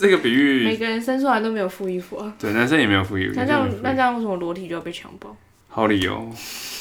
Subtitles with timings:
[0.00, 2.32] 这个比喻，每个人生出来都没有负衣服啊。
[2.38, 3.34] 对，男生也没有负衣服。
[3.34, 5.36] 那这样，那这样为什么裸体就要被强暴？
[5.66, 6.30] 好理由，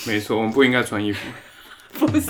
[0.05, 1.27] 没错，我们不应该穿衣服。
[1.97, 2.29] 不是。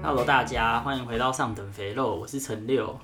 [0.00, 3.00] Hello，大家欢迎回到上等肥肉，我是陈六，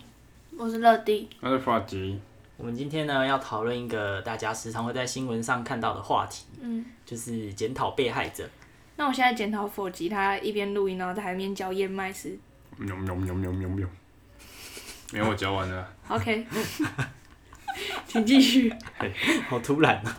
[0.57, 2.21] 我是乐迪，我是法吉。
[2.61, 8.47] 我们今天呢要讨论一个大家时常会在新闻上看到的话题，嗯，就是检讨被害者。
[8.97, 12.39] 那我现在检讨佛吉，他一边录音，然后在台面嚼燕麦时，
[12.77, 13.89] 喵喵喵喵喵喵，
[15.11, 15.89] 没有，我嚼完了。
[16.09, 16.47] OK，
[18.07, 18.71] 请继续。
[19.49, 20.19] 好突然啊！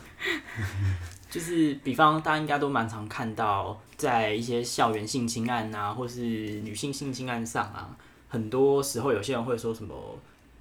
[1.30, 7.96] 就是比方大家应该都蛮常看到，在一些校园性侵案啊，或是女性性侵案上啊，
[8.28, 9.94] 很多时候有些人会说什么。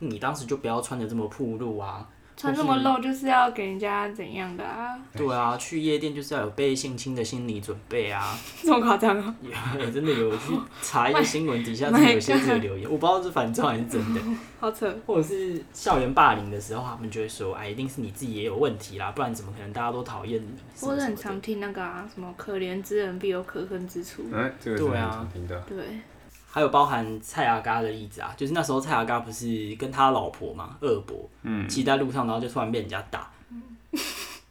[0.01, 2.07] 你当时就不要穿的这么暴露啊！
[2.37, 4.97] 穿这么露就是要给人家怎样的啊？
[5.15, 8.35] 对啊，去夜店就是要有被性侵的心理准备啊！
[8.63, 9.35] 这么夸张啊？
[9.93, 14.21] 真的有去查一个新闻，底下是 有些这个留言，我不知道是反正还是真的。
[14.59, 14.91] 好扯。
[15.05, 20.47] 或者是校园霸凌的时候，他们就会说：“哎，一定是你自己也有问题啦，不然怎么可能大家都讨厌你？”
[20.81, 24.23] 我是很常听那个啊，什么“可怜之人必有可恨之处”。
[24.33, 25.59] 哎，这个是很常听的。
[25.67, 25.77] 对。
[26.53, 33.61] 还有包含蔡阿嘎的例子啊，就是那时候蔡阿嘎不是跟他老婆嘛，二伯，嗯，骑在路上，然后就突然被人家打，嗯、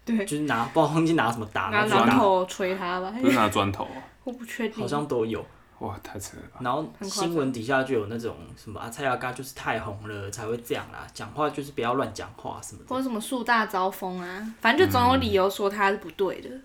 [0.04, 5.44] 对，就是拿不知道忘记拿什么打，拿砖头捶他吧，不是拿砖头啊， 我不确定，好像都有，
[5.80, 6.60] 哇，太扯了吧。
[6.60, 16.48] 然后新闻底下就有那种什么啊，蔡阿嘎就是太红了才会这样啦，讲话就是不要乱讲话什么的，或者什么树大招风啊，反正就总有理由说他是不对的。
[16.48, 16.62] 嗯、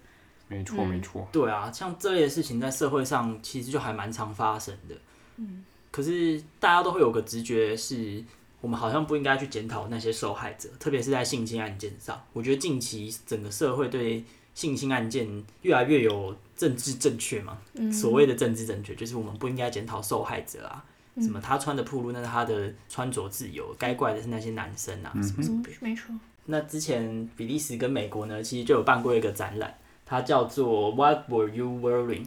[0.47, 4.95] 没错没错，对啊，像这类的事情在社会上其实就还蛮常发生的。
[5.37, 8.23] 嗯，可是大家都会有个直觉，是
[8.61, 12.21] 我们好像不应该去检讨那些受害者，特别是在性侵案件上。
[12.33, 15.27] 我觉得近期整个社会对性侵案件
[15.61, 20.83] 越来越有政治正确嘛，嗯、所谓的政治正确就是我们不应该检讨受害者啊，
[21.15, 25.61] 嗯、什么他穿的暴露那是他的穿着自由，该怪的是那些男生啊，什么什么。
[25.81, 26.15] 没错。
[26.45, 29.75] 那之前比利时跟美国呢，其实就有办过一个展览，
[30.05, 32.25] 它叫做 What Were You Wearing？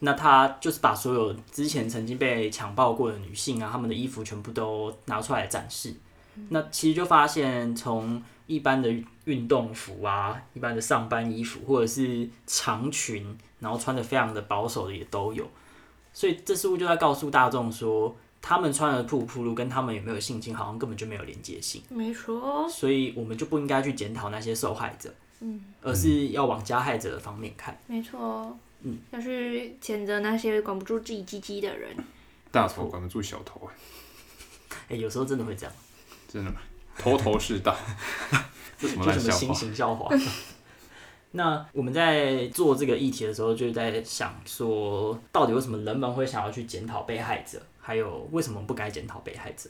[0.00, 5.94] 那他就是把所有之前曾经被强暴过的女性啊，她们的衣服全部都拿出来展示。
[6.48, 8.90] 那其实就发现，从一般的
[9.24, 15.46] 运动服啊，一般的上班衣服，或者是长裙，然后穿的非常的保守的也都有。
[16.12, 21.82] 所以这似乎就在告诉大众说，他们穿的暴不暴露跟他们有没有性侵，好像根本就没有连接性。
[21.90, 22.66] 没错。
[22.70, 27.78] 所以我们就不应该去检讨那些受害者，嗯，而是要往加害者的方面看。
[27.86, 28.56] 没错。
[28.82, 31.94] 嗯，要去谴责那些管不住自己鸡鸡的人，
[32.50, 33.68] 大头管不住小头
[34.70, 35.72] 哎、欸，有时候真的会这样，
[36.26, 36.60] 真的吗？
[36.96, 37.76] 头头是道，
[38.78, 39.38] 这什么烂笑话？
[39.38, 40.08] 什么新型笑话？
[41.32, 49.68] 那我们在做这个议题的时候，就在想说，到底为什么人们会想要去检讨被害者，还有为什么不该检讨被害者？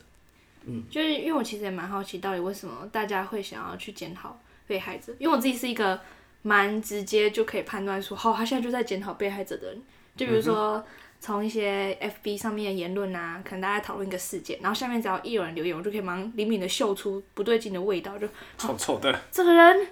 [0.64, 5.12] 嗯，就是因为我其实也蛮好奇，到底为什么大家会想要去检讨被害者？
[5.18, 6.00] 因为我自己是一个。
[6.42, 9.82] 蛮直接就可以判断说，好，他现在就在检讨被害者的人。
[10.16, 10.84] 就比如说，
[11.20, 18.28] 从一些 FB 上面的言论啊，可能大家讨论一个事件，然后下面只要一有人留言，我就可以忙灵敏的嗅出不对劲的味道，就
[18.58, 19.20] 臭臭的。
[19.30, 19.86] 这个人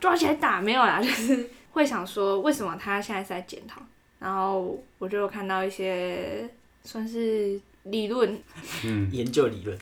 [0.00, 3.82] 抓起来打没有啦， 就是会想说，为什么他现在是在检讨？
[4.18, 6.48] 然后我就看到一些
[6.84, 8.40] 算是理论，
[8.84, 9.78] 嗯，研究理论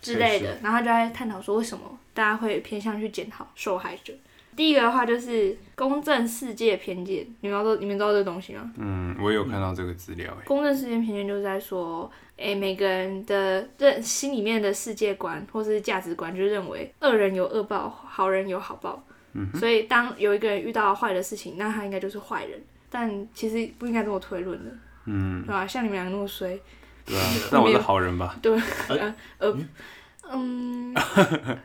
[0.00, 4.12] 之类的，然后他就在探讨说，为什么大家会偏向去检讨受害者。
[4.58, 8.72] 第一个的话就是公正世界偏见，你们知道你们知道这个东西吗？
[8.76, 10.36] 嗯，我有看到这个资料。
[10.44, 19.00] 公正世界偏见就是在说，哎、欸，每个人的认心里面的世界观或是价值观，就认为恶人有恶报，好人有好报。
[19.34, 19.48] 嗯。
[19.54, 22.60] 所以当有一个人遇到坏的事情，那他应该就是坏人。
[22.90, 24.70] 但其实不应该这么推论的。
[25.04, 25.44] 嗯。
[25.46, 25.64] 对吧？
[25.68, 26.58] 像你们两个那么衰。
[27.06, 27.22] 对啊。
[27.52, 28.36] 那我是好人吧？
[28.42, 28.60] 对。
[28.88, 29.56] 呃呃
[30.32, 30.92] 嗯，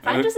[0.03, 0.37] 反正就是。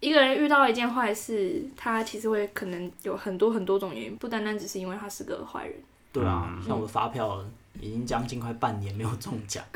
[0.00, 5.74] 一个人遇到一件坏事，他其实会可能有很多很多种原因，不单单只是因为他是个坏人。
[6.12, 7.44] 对啊，像我的发票
[7.80, 9.64] 已经将近快半年没有中奖。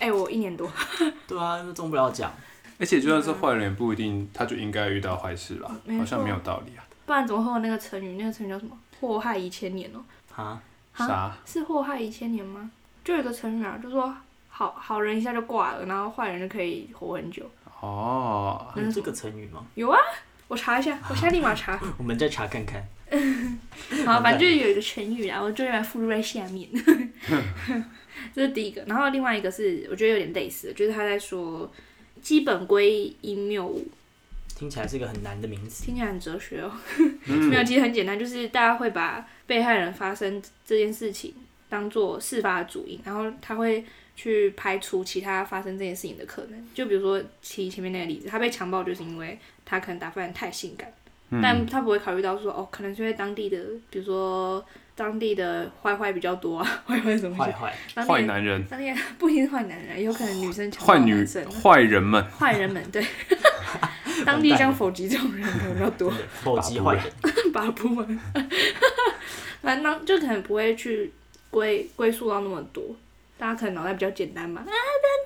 [0.00, 0.70] 哎、欸，我一年多。
[1.28, 2.32] 对啊，都中不了奖。
[2.78, 5.70] 而且就算是坏人，也不一定他就应该遇到坏事吧？
[5.98, 6.84] 好像没有道理啊。
[7.06, 8.16] 不然怎么会有那个成语？
[8.16, 8.76] 那个成语叫什么？
[9.00, 10.02] 祸害一千年哦。
[10.34, 10.60] 啊？
[10.94, 11.36] 啥？
[11.46, 12.70] 是祸害一千年吗？
[13.04, 14.12] 就有个成语啊，就说
[14.48, 17.44] 好好人一下就挂了，然后坏人就可以活很久。
[17.80, 19.66] 哦，有这个成语吗？
[19.74, 19.98] 有啊，
[20.48, 21.80] 我查一下，我现在立马查。
[21.98, 22.86] 我们再查看看。
[24.06, 26.68] 好，反正就有一个成语然后就来附录在下面。
[28.34, 31.70] 这是第一个，然后另外一个是我觉得有点类似，就是他在说
[32.20, 33.88] 基本归因谬误。
[34.54, 36.70] 听起来是一个很难的名词，听起来很哲学哦。
[37.24, 41.34] 嗯、没有，其实很简单，就是大家会把被害人发生这件事情
[41.70, 43.82] 当做事发的主因，然后他会
[44.16, 46.68] 去排除其他发生这件事情的可能。
[46.74, 50.92] 就比如说提前面那个例子，他被强暴就是因为他可能打扮得太性感，
[51.30, 53.58] 嗯、但他不会考虑到说哦，可能是因为当地的，
[53.90, 54.64] 比如说。
[54.96, 57.34] 当地的坏坏比较多啊， 坏坏什么？
[57.34, 57.74] 坏坏
[58.04, 58.62] 坏男人。
[58.66, 61.50] 当地 不一定是坏男人，有可能女生强暴男生。
[61.50, 62.22] 坏人们。
[62.24, 63.02] 坏人们对。
[64.26, 66.12] 当地像否极这种人可能比较多。
[66.42, 67.02] 否极坏人。
[67.50, 67.74] 把。
[69.62, 71.10] 反正就可能不会去
[71.50, 72.94] 归归宿到那么多，
[73.40, 74.66] 大家可能脑袋比较简单嘛，啊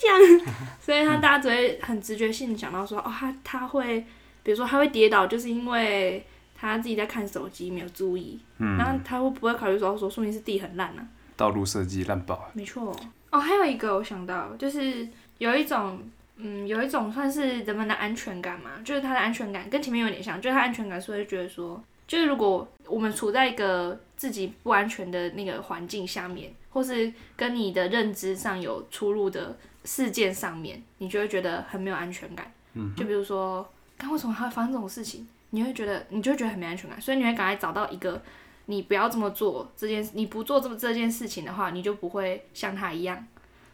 [0.00, 4.06] 这样讲， 所以他大家只会很直觉性想到说，哦他他会，
[4.42, 6.24] 比如说他会跌倒，就是因为。
[6.56, 11.04] 他自己在看手机，没有注意，嗯、然后他会不会考虑说说，说明是地很烂呢、啊？
[11.36, 12.48] 道路设计烂爆。
[12.54, 12.96] 没错。
[13.30, 15.06] 哦，还有一个我想到，就是
[15.36, 16.00] 有一种，
[16.36, 32.52] 嗯，有一种算是人们的安全感嘛，就是他的安全感跟前面有点像，就是他安全感是会觉得说，就是如果我们处在一个自己不安全的那个环境下面，或是跟你的认知上有出入的事件上面，你就会觉得很没有安全感。
[32.74, 32.94] 嗯。
[32.96, 35.26] 就比如说，刚为什么还会发生这种事情？
[35.50, 38.20] 你会觉得，你就会觉得很没安全感，所以你会赶快找到一个，
[38.66, 43.24] 你不要这么做这件，你不做这么这件事情的话，你就不会像他一样。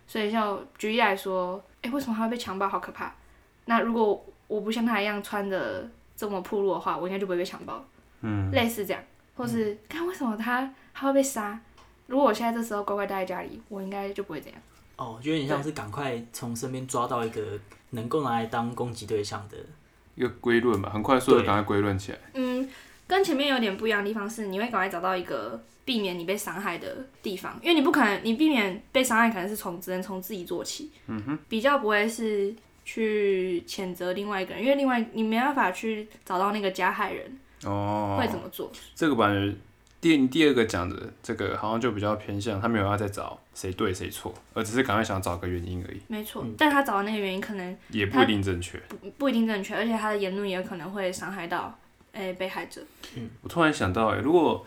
[0.06, 2.69] 所以，像举例来说，哎、欸，为什么他会被强暴？
[2.69, 3.14] 好可怕！
[3.66, 7.82] 那如果我不像他一样穿的这么暴露的话，我应该就不会被强暴。
[8.20, 9.02] 嗯，类似这样，
[9.40, 11.58] 或是看为什么他他会被杀？
[12.06, 14.58] 如果我现在这时候乖乖待在家里，我应该就不会这样。
[14.96, 17.58] 哦，就有点像是赶快从身边抓到一个
[17.90, 19.56] 能够拿来当攻击对象的。
[20.14, 22.19] 一个归论吧，很快速的赶快归论起来。
[22.34, 22.69] 嗯，
[23.06, 30.90] 跟前面有点不一样的地方是，你会赶快找到一个避免你被伤害的地方，因为你不可能，你避免被伤害，可能是从只能从自己做起。
[31.06, 32.54] 嗯哼，比较不会是
[32.84, 38.70] 去谴责另外一个人，因为另外你没办法去找到那个加害人哦会怎么做。
[38.94, 39.56] 这个版本。
[40.02, 46.00] 第第二个讲的这个好像就比较偏向，他没有要再找谁对谁错，而只是赶快想找个原因而已。
[46.08, 51.78] 没错，嗯、但他找的那个原因可能也不一定正确，不不一定正确，而且他的言论也可能会伤害到
[52.12, 52.80] 诶、欸、被害者。
[53.14, 54.64] 嗯，我突然想到、欸，诶，如果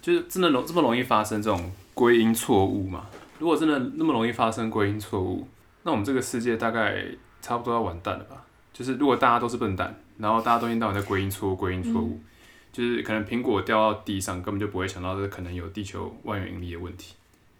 [0.00, 3.06] 就是真的容这么容易发生这种归因错误嘛？
[3.40, 5.48] 如果真的那么容易发生归因错误，
[5.82, 7.04] 那我们这个世界大概
[7.42, 8.44] 差不多要完蛋了吧？
[8.72, 12.10] 就是如果大家都是笨蛋，然后大家都一天到晚在归因错误、归因错误。
[12.10, 12.24] 嗯
[12.76, 17.14] 就是可能苹果掉到地上，根本就不会想到这可能有地球万有引力的问题，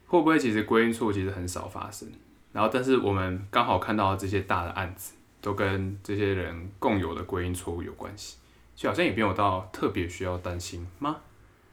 [0.07, 2.07] 会不会其实归因错误其实很少发生？
[2.53, 8.37] 然后但是我们刚好看到这些大的案子，都跟这些人共有的归因错误有关系，
[8.75, 11.17] 所以好像也没有到特别需要担心吗？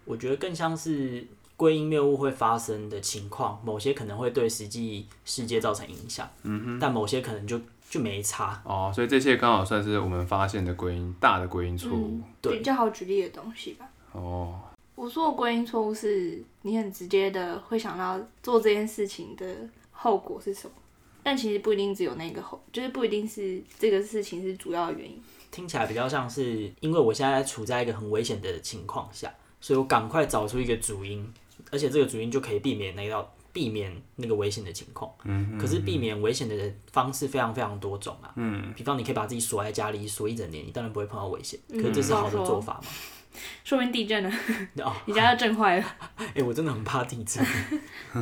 [0.05, 7.59] 我觉得更像是归因谬误会发生的情况，某些可能会对实际世界造成影响，嗯哼，但某些可能就。
[7.89, 13.87] 就没差哦，所以这些刚好算是我们发现的归因大的归因错误，嗯、对，比较好举例的东西吧。
[14.13, 14.59] 哦，
[14.95, 19.45] 我说的归因错误是你很直接的会想到做这件事情的
[19.91, 20.73] 后果是什么，
[21.21, 25.21] 但其实不一定只有那个后，就是不一定是这个事情是主要的原因。
[25.51, 29.31] 听起来比较像是因为我现在处在一个很危险的情况下，
[29.61, 31.31] 所以我赶快找出一个主因，
[31.71, 33.32] 而且这个主因就可以避免那道。
[33.53, 42.81] 避免那个危险的情况，嗯，可是避免危险的方式非常非常多种啊，嗯，比方你可以把自己锁在家里锁一整年，你当然不会碰到危险，可是这是好的做法吗？
[43.63, 44.31] 说明地震了，
[45.05, 45.85] 你家要震坏了。
[46.17, 47.43] 哎、欸，我真的很怕地震，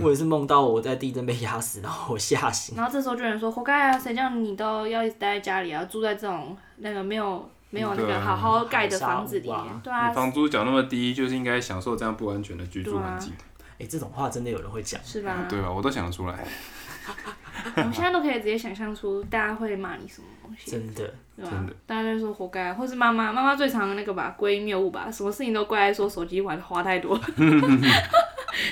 [0.02, 2.78] 我也是梦到我在地震被压死，然后我吓醒。
[2.78, 13.34] 然后这时候就有人说活该啊，谁叫你都要一直待在家里啊，住在这种那个没有没有那个好好盖的房子里面，啊对啊，你房租缴那么低，就是应该享受这样不安全的居住环境。
[13.82, 15.48] 哎、欸，这种话真的有人会讲，是吧？
[15.50, 16.46] 对啊，我都想得出来。
[17.78, 21.52] 我们现在都可以直接想象出大家会骂你什么东西，真的，对吧？
[21.52, 27.20] 真的，大家就说活该，或是妈妈，妈妈最常的那个吧，归因谬误吧，什么事情都怪在说手机玩花太多，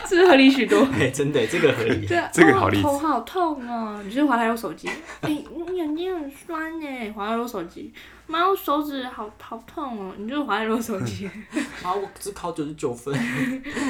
[0.09, 0.79] 是不是合理许多？
[0.93, 2.81] 哎、欸，真的，这个合理，对，这个好理解。
[2.81, 4.89] 头好痛哦，你就是滑太多手机，
[5.21, 7.93] 哎、欸，你眼睛很酸呢，滑太多手机。
[8.25, 10.13] 妈，我手指好好痛哦！
[10.17, 11.29] 你就是滑太多手机。
[11.83, 13.13] 妈，我只考九十九分。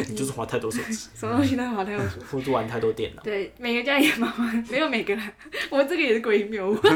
[0.10, 0.94] 你就是滑太多手机。
[1.16, 2.26] 什么东西都滑太多手机。
[2.32, 3.24] 或者玩太多电脑。
[3.24, 5.24] 对，每个家里的妈妈没有每个人，
[5.70, 6.76] 我这个也是归因谬误。
[6.78, 6.90] 这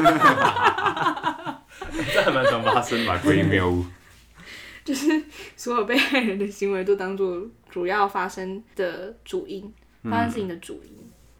[2.22, 3.18] 还蛮常发生吧？
[3.22, 3.84] 归因谬误。
[4.84, 5.22] 就是
[5.56, 9.72] 所有被害人的行为都当做主要发生的主因，
[10.02, 10.90] 发生事情的主因。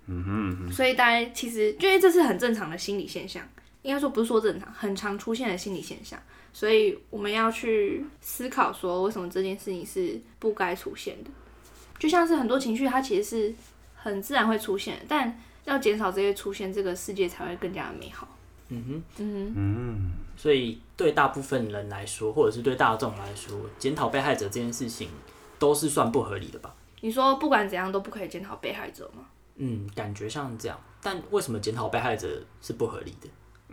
[0.06, 0.72] 嗯哼嗯哼。
[0.72, 3.46] 所以大家其实，因为这是很正常的心理现象。
[3.82, 6.18] 应该说不是说正常，很常出现的心理现象，
[6.54, 11.30] 所以我们要去思考说，为什么这件事情是不该出现的。
[11.98, 13.54] 就像是很多情绪，它其实是
[13.94, 18.26] 很自然会出现，但要减少这些出现，这个世界才会更加的美好。
[18.70, 25.08] 嗯哼，嗯嗯，所以对大部分人来说，或者是对大众来说，检讨被害者这件事情
[25.58, 26.74] 都是算不合理的吧？
[27.00, 29.24] 你说不管怎样都不可以检讨被害者吗？
[29.56, 30.78] 嗯，感觉像这样。
[31.02, 33.28] 但为什么检讨被害者是不合理的？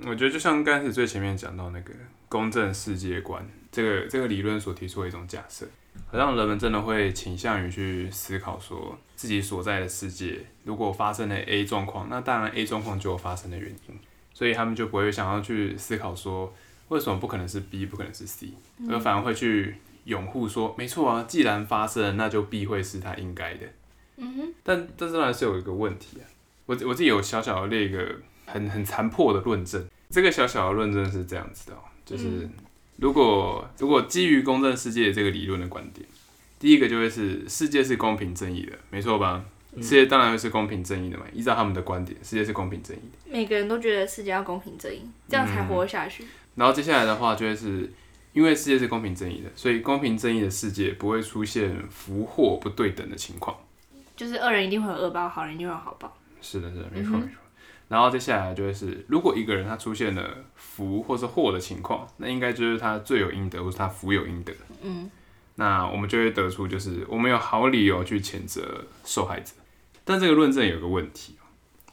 [0.06, 1.94] 我觉得就像刚开始最前面讲到那个
[2.28, 5.66] 公正世界观，这个这个理论所提出的一种假设，
[6.08, 14.00] 好像人们真的会倾向于去思考说，自己所在的世界如果发生了 A 状况，那当然 A 状况就有发生的原因，
[14.42, 16.52] 所以他们就不会想要去思考说，
[16.88, 18.48] 为什么不可能是 B，不可能是 C，
[18.90, 23.68] 而反而会去拥护说，没错啊，既然发生了，那就必会是他应该的。
[24.18, 26.26] 嗯哼，但这当然是有一个问题啊，
[26.66, 28.16] 我我自己有小小的列一个
[28.48, 29.86] 很很残破的论证。
[30.10, 32.50] 这个小小的论证是这样子的，就是
[32.98, 36.04] 如果如果基于公正世界这个理论的观点，
[36.58, 39.46] 第一个就会是世界是公平正义的，没错吧？
[39.78, 43.32] 世界当然会是公平正义的嘛，依照他们的观点，世界是公平正义的。
[43.32, 46.26] 每个人都觉得世界要公平正义，这样才活下去。
[46.56, 47.90] 然后接下来的话就会是，
[48.34, 53.56] 因为世界是公平正义的，所以公平正义的世界不会出现福祸不对等的情况。
[54.18, 56.14] 就是恶人一定会有恶报，好人一定会有好报。
[56.42, 57.36] 是的，是的，没错没错。
[57.88, 64.54] 然后接下来就会是，如果一个人他出现了福或是祸的情况，那应该就是他罪有应得，或是他福有应得。
[64.82, 65.10] 嗯，
[65.56, 69.54] 那我们就会得出，就是我们有好理由去谴责受害者。
[70.04, 71.36] 但这个论证有个问题，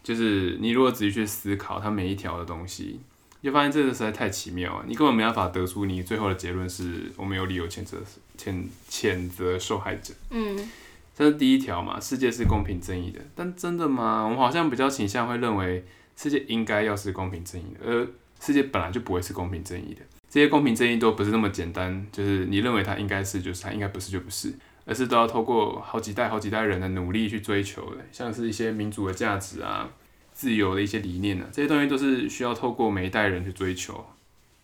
[0.02, 3.00] 就是你如果仔细去思考它每一条的东西，
[3.40, 7.98] 你就发现这个实在太奇妙了，你根本没办法得出你最后的结论是我们有理由谴责
[8.36, 10.14] 谴谴责受害者。
[10.30, 10.68] 嗯。
[11.14, 14.22] 这是第一条嘛，世界是公平正义的，但真的吗？
[14.22, 15.84] 我们好像比较倾向会认为
[16.16, 18.06] 世界应该要是公平正义的，而
[18.40, 20.02] 世界本来就不会是公平正义的。
[20.30, 24.54] 这些公平正义都不是那么简单，就是你认为它应该是就是它应该不是就不是，
[24.88, 29.90] 而是都要透过好几代好几代人的努力去追求的，像是一些民主的价值啊、
[30.32, 34.02] 自由的一些理念啊，这些东西都是需要透过每一代人去追求，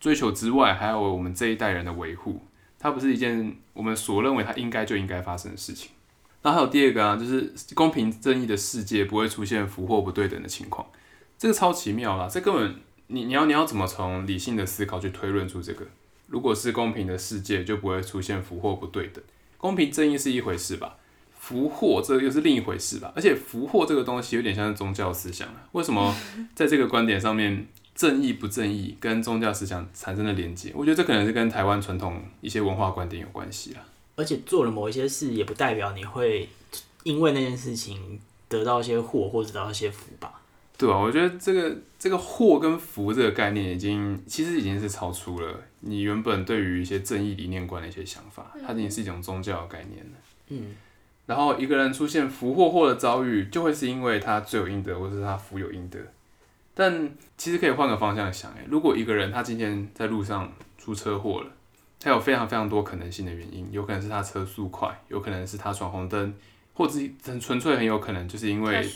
[0.01, 2.41] 追求之外还有我们这一代人的维护，
[2.79, 5.91] 它不是一件我们所认为它应该就应该发生的事情。
[6.41, 10.87] 然后还有第二个啊，就是公平正义的世界不会出现福祸不对等的情况，
[11.37, 12.27] 这个超奇妙啦！
[12.31, 12.77] 这根本
[13.09, 15.87] 你你要你要怎么从理性的思考去推论出这个？
[16.27, 19.23] 如果是公平的世界，就不会出现福祸不对等。
[19.65, 20.95] 公平正义是一回事吧？
[21.41, 23.11] 福祸这又是另一回事吧？
[23.17, 25.67] 而且福祸这个东西有点像是宗教思想啊。
[25.73, 26.15] 为什么
[26.55, 30.71] 在这个观点上面，正义不正义跟宗教思想产生了连接？
[30.75, 33.81] 我觉得这可能是跟台湾传统一些文化观点有关系啊。
[34.17, 36.47] 而且做了某一些事，也不代表你会
[37.05, 40.34] 因为那件事情得到一些祸或者得到一些福吧？
[40.77, 50.13] 对啊，我觉得这个这个祸跟福这个概念，已经其实已经是超出了你原本对于一些正义理念观的一些想法，它已经是一种宗教的概念了。
[50.49, 50.75] 嗯。
[51.27, 55.99] 然后一个人出现福祸祸的遭遇，就会是因为他罪有应得，或者是他福有应得。
[56.75, 61.51] 但其实可以换个方向想，哎，如果一个人他今天在路上出车祸了。
[62.01, 66.35] 他有非常非常多可能性的原因，有可能是他车速快，有可能是他闯红灯，
[66.75, 68.87] 或者很纯粹很有可能就是因为，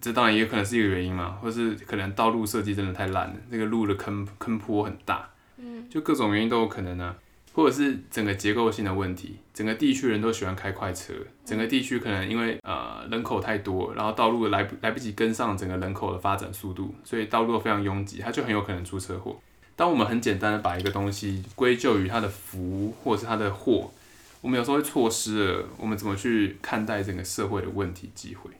[0.00, 5.28] 这当然也有可能是一个原因嘛，或是可能道路设计真的太烂了，那个路的坑坑坡很大，
[5.90, 7.16] 就各种原因都有可能呢、啊，
[7.52, 11.12] 或者是整个结构性的问题，整个地区人都喜欢开快车，
[11.44, 19.36] 整个地区可能因为呃人口太多，然后道路来不来不及跟上整个人口的发展速度，所以道路非常拥挤，它就很有可能出车祸。
[19.74, 23.90] 当我们很简单的把一个东西归咎于它的福或者是它的祸，
[24.40, 28.50] 我们有时候会错失了我们怎么去看待整个社会的问题机会，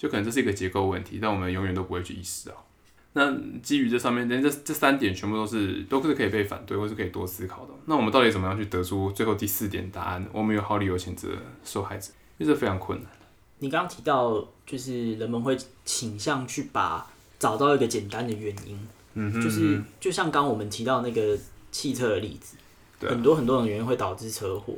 [0.00, 2.66] 就可能这是一个结构问题，但我们永远都不会去意识到。
[3.12, 7.74] 那基于这上面，这这三点全部都是都是可以被反对，或是可以多思考的。
[7.84, 10.26] 那我们到底怎么样去得出最后第四点答案？
[10.32, 11.28] 我们有好理由谴责
[11.62, 13.10] 受害者，因为这非常困难。
[13.58, 15.54] 你刚刚提到，就是人们会
[15.84, 17.06] 倾向去把
[17.38, 18.78] 找到一个简单的原因。
[19.12, 21.36] 嗯哼，就是就像刚我们提到那个
[21.70, 22.56] 汽车的例子，
[22.98, 24.74] 对很多很多种原因会导致车祸。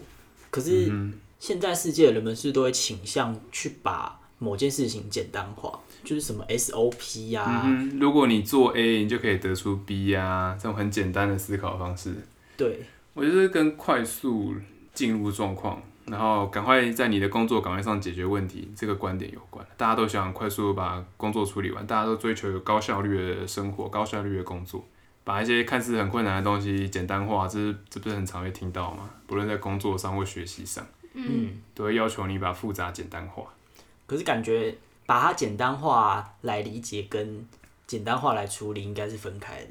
[0.50, 0.90] 可是
[1.38, 7.98] 现在世界的人们是都会倾向去把某件事情简单化，就是什么 SOP 呀、啊嗯。
[8.00, 12.14] 如果你做 A，你就可以得出 B 呀、啊，这种很简单的思考方式。
[12.56, 12.80] 对，
[13.14, 14.54] 我觉得跟快速
[14.92, 15.80] 进入状况。
[16.04, 19.64] 然后赶快在你的工作岗位上解决问题，这个观点有关。
[19.76, 24.84] 大家都想快速把工作处理完，大家都追求有高效率的生活、高效率的工作，
[25.22, 29.08] 把一些看似很困难的东西简单化，这是这不是很常会听到吗？
[29.28, 30.84] 不论在工作上或学习上，
[31.14, 33.44] 嗯，都会要求你把复杂简单化。
[34.12, 34.76] 可是感觉
[35.06, 37.42] 把它简单化来理解跟
[37.86, 39.68] 简单化来处理应该是分开的。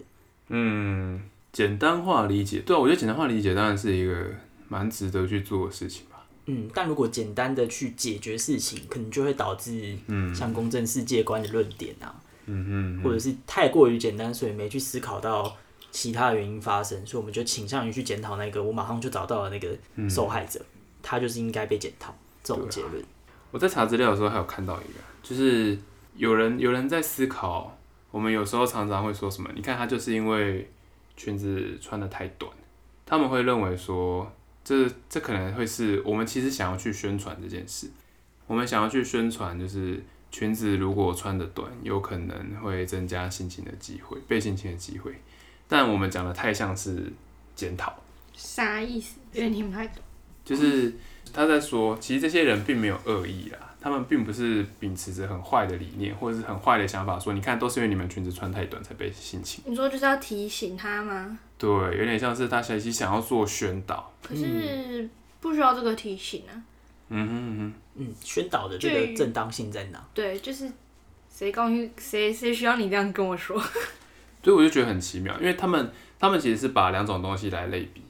[0.48, 1.22] 嗯，
[1.54, 4.32] 简单化理解，对啊，我觉得简单化理解当然是一个
[4.68, 6.26] 蛮值得去做的事情吧。
[6.48, 12.16] 嗯，但如果简单的去解决事情，可能就会导致，嗯，像公正世界观的论点啊，
[12.48, 15.56] 嗯嗯，或者是太过于简单，所以没去思考到
[15.92, 20.66] 其他原因发生，所以我们就倾向于去检讨那个我马上就找到了那个受害者，嗯、
[21.04, 22.12] 他就是应该被检讨
[22.44, 23.06] 这种结论。
[23.52, 25.78] 我在查资料的时候还有看到一个，就是
[26.16, 27.78] 有人有人在思考，
[28.10, 29.50] 我们有时候常常会说什么？
[29.54, 30.72] 你看他就是因为
[31.18, 32.52] 裙子穿的太短，
[33.06, 34.32] 他们会认为说，
[34.64, 37.90] 这这可能会是我们其实想要去宣传这件事，
[38.48, 45.14] 我们想要去宣传就是裙子如果穿的短，有可能会增加性侵的机会，被性侵的机会，
[45.68, 47.12] 但我们讲的太像是
[47.54, 47.94] 检讨，
[48.34, 49.20] 啥意思？
[49.34, 50.02] 因为你不太懂，
[50.46, 50.94] 就是。
[51.34, 59.64] 他在说，其实这些人并没有恶意啦，他们并不是秉持着很坏的理念或者是很坏的想法，说你看都是因为你们裙子穿太短才被性侵。
[59.66, 61.38] 你说就是要提醒他吗？
[61.58, 64.12] 对，有点像是他其实想要做宣导。
[64.22, 65.10] 可是
[65.40, 66.54] 不需要这个提醒啊。
[67.10, 70.02] 嗯哼嗯哼嗯，宣导的这个正当性在哪？
[70.14, 70.72] 对，就是
[71.30, 73.60] 谁告诉谁谁需要你这样跟我说？
[74.44, 78.02] 所以我就觉得很奇妙，因为他们他们其实是把两种东西来类比，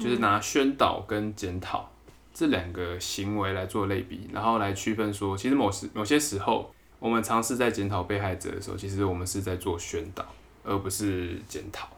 [0.00, 1.90] 就是拿宣导跟检讨。
[2.34, 10.26] 这两个行为来做类比，然后来区分说，其实某时某些时候，我们尝试在检讨被害者的时候，其实我们是在做宣导，
[10.64, 11.88] 而不是检讨。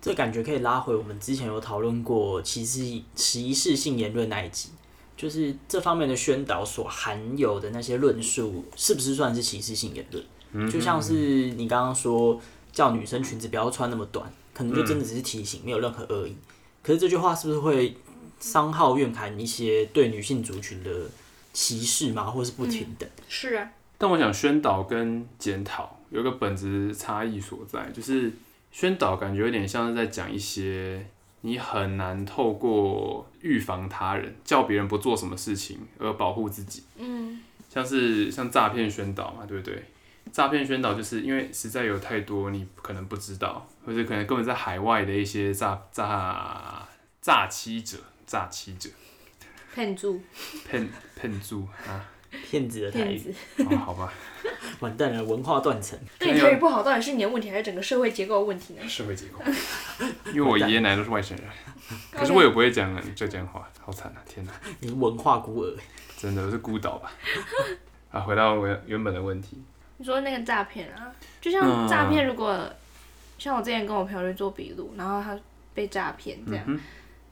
[0.00, 4.70] 这感觉可以拉回我们之前有讨论过歧视歧视性言论那一集，
[5.14, 10.24] 就是这方面的宣导所含有的那些论述，是不是算是歧视性言论？
[10.52, 12.40] 嗯、就像是你刚刚说
[12.72, 16.34] 叫女生裙子不要穿那么短，可能就真的只是提醒，嗯、没有任何恶意。
[16.82, 17.94] 可是这句话是不是会？
[18.42, 20.90] 商号怨谈一些对女性族群的
[21.52, 23.08] 歧视吗，或是不平等？
[23.08, 23.70] 嗯、是啊。
[23.96, 28.32] 但我想宣导跟检讨有个本质差异所在，就是
[28.72, 31.06] 宣导感觉有点像是在讲一些
[31.42, 36.82] 你很难透过预防他人，叫别人不做什么事情而保护自己。
[36.96, 37.40] 嗯。
[37.68, 39.84] 像是像诈骗宣导嘛，对不对？
[40.32, 46.86] 诈骗宣导就是因为实在有太多你可能不知道，或者可能根本在海外的一些诈诈
[47.20, 47.98] 诈欺者。
[48.32, 48.88] 诈欺者，
[49.74, 50.18] 骗住，
[50.66, 52.08] 骗骗住啊！
[52.48, 54.10] 骗子的台语，哦，好吧，
[54.80, 55.98] 完蛋了，文化断层。
[56.18, 58.88] 对你台语不好，到底是你的问题，还是整个社会结构的问题呢？
[58.88, 59.38] 社会结构，
[60.32, 61.46] 因为我爷爷奶奶都是外省人，
[62.10, 64.24] 可是我也不会讲浙江话，好惨啊！
[64.26, 65.76] 天哪，你是文化孤儿，
[66.16, 67.12] 真的是孤岛吧？
[68.12, 69.62] 啊，回到我原本的问题，
[69.98, 72.66] 你说那个诈骗啊，就像诈骗，如果
[73.38, 75.38] 像我之前跟我朋友去做笔录，然后他
[75.74, 76.80] 被诈骗这样。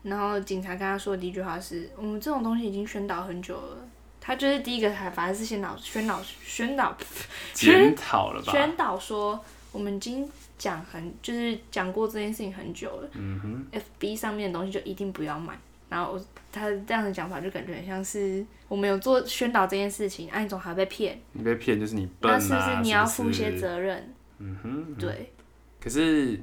[0.03, 3.77] 然后警察跟他说的第一句话是：“我们这种东西已经宣导很久了。”
[4.23, 6.95] 他就是第一个，还反而是先导宣导宣导
[7.53, 8.51] 检讨了吧？
[8.51, 9.39] 宣导说
[9.71, 13.09] 我们已经讲很就是讲过这件事情很久了。
[13.13, 13.79] 嗯哼。
[13.99, 15.57] FB 上面的东西就一定不要买。
[15.89, 16.19] 然后
[16.51, 21.19] 他这样的讲法就感觉很像是我们有做宣导这件事情，啊，你总还被骗。
[21.33, 22.37] 你被骗就是你笨啊！
[22.37, 24.13] 那是不是你要负一些责任？
[24.39, 24.85] 嗯哼。
[24.89, 25.31] 嗯对。
[25.79, 26.39] 可是。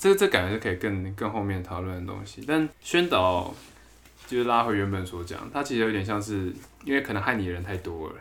[0.00, 3.54] 这这感觉是可以更更后面讨论的东西，但宣导
[4.26, 6.50] 就是拉回原本所讲，它其实有点像是，
[6.86, 8.14] 因为可能害你的人太多了，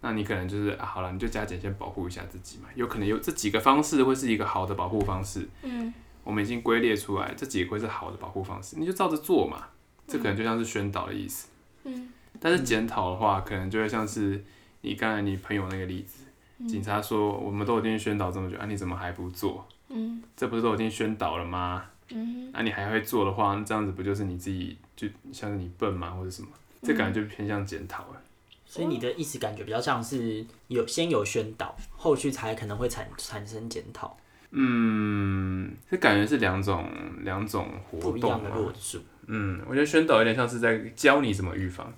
[0.00, 9.68] 那你可能就是啊，好了，你就加减先保护一下自己嘛，有可能有这几个方式会是一个好的保护方式，嗯，我们已经归列出来，这几个会是好的保护方式，你就照着做嘛，
[10.08, 11.46] 这可能就像是宣导的意思，
[11.84, 12.08] 嗯，
[12.40, 14.44] 但是检讨的话，可能就会像是
[14.80, 16.24] 你刚才你朋友那个例子，
[16.66, 19.64] 警察说我们都已经宣导这么久，啊，你怎么还不做？
[19.92, 21.84] 嗯，这不是都已经宣导了吗？
[22.10, 26.48] 嗯，那、啊、你还会做的话，这样子不就是你自己就像是你笨吗，或者什么？
[26.82, 28.20] 这感觉就偏向检讨了。
[28.66, 34.16] 所以你的意思感觉比较像是有先有宣导，后续才可能会产产生检讨。
[34.50, 39.00] 嗯，这感觉是两种两种活动的路数。
[39.26, 41.92] 嗯，我觉得宣导有点像是在教你怎么预防，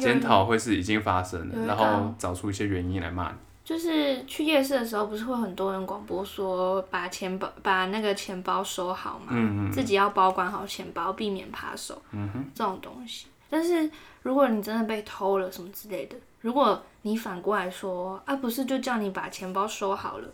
[0.00, 3.36] 检讨、哦、会是已经发生了，然后找出一些原因来骂你。
[3.66, 13.26] 就是去夜市的时候，不是会很多人广播说把钱包把那个钱包收好嘛，嗯嗯，自己要保管好钱包，避免扒手，嗯哼，这种东西。
[13.50, 13.90] 但是
[14.22, 20.28] 如果你真的被偷了什么之类的，如果你反过来说啊，不是就叫你把钱包收好了，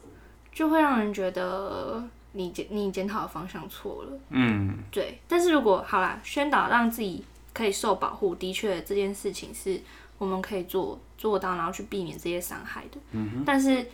[0.53, 5.19] 就会让人觉得你检你检讨的方向错了，嗯，对。
[5.27, 9.81] 但是如果好啦，宣导让自己可以受保护，的确这件事情是。
[10.23, 12.99] 我们可以做做到，然后去避免这些伤害的。
[13.11, 13.43] 嗯哼。
[13.45, 13.85] 但是